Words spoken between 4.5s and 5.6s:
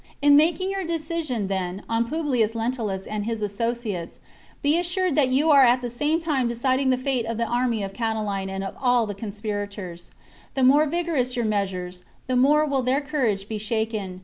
be assured that you